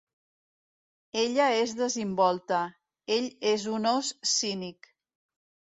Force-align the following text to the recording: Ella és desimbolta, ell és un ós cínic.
Ella 1.25 1.49
és 1.65 1.75
desimbolta, 1.81 2.63
ell 3.19 3.31
és 3.55 3.69
un 3.79 3.89
ós 3.95 4.15
cínic. 4.35 4.93